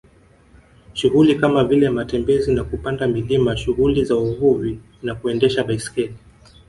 Shughuli 0.93 1.35
kama 1.35 1.63
vile 1.63 1.89
matembezi 1.89 2.53
na 2.53 2.63
kupanda 2.63 3.07
milima 3.07 3.57
shughuli 3.57 4.05
za 4.05 4.15
uvuvi 4.15 4.79
na 5.03 5.15
kuendesha 5.15 5.63
baiskeli 5.63 6.15